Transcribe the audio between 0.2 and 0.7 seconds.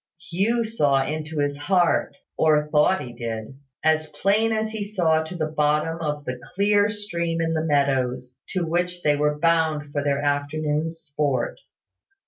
Hugh